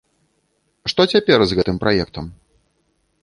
[0.91, 2.25] Што цяпер з гэтым праектам?